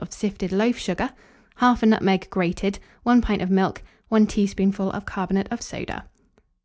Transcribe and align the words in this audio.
of 0.00 0.12
sifted 0.12 0.52
loaf 0.52 0.76
sugar, 0.78 1.10
1/2 1.60 1.88
nutmeg 1.88 2.30
grated, 2.30 2.78
1 3.02 3.20
pint 3.20 3.42
of 3.42 3.50
milk, 3.50 3.82
1 4.10 4.28
teaspoonful 4.28 4.92
of 4.92 5.04
carbonate 5.04 5.48
of 5.50 5.60
soda. 5.60 6.04